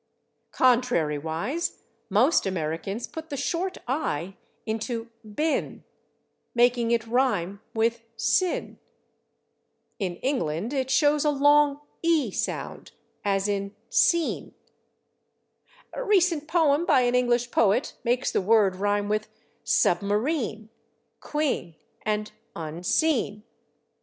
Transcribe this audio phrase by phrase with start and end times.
[0.51, 4.33] Contrariwise, most Americans put the short /i/
[4.65, 5.83] into /been/,
[6.55, 8.77] making it rhyme with /sin/.
[9.99, 12.93] In England it shows a long /e/ sound,
[13.23, 14.53] as in /seen/.
[15.93, 19.27] A recent poem by an English poet makes the word rhyme with
[19.63, 20.69] /submarine/,
[21.21, 23.43] /queen/ and /unseen